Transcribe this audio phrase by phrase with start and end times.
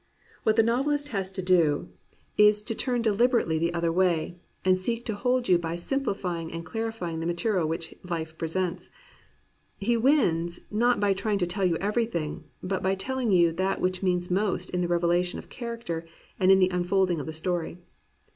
[0.41, 1.89] What the novelist has to do
[2.35, 4.35] is to turn deliberately the other way,
[4.65, 8.89] and seek to hold you by simplifying and clarifying the material which Hfe presents.
[9.77, 14.01] He wins not by trying to tell you everything, but by telling you that which
[14.01, 16.07] means most in the revelation of character
[16.39, 17.77] and in the unfolding of the story.